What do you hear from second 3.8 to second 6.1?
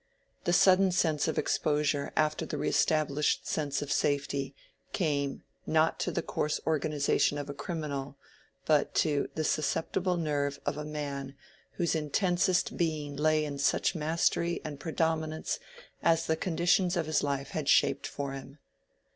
of safety came—not to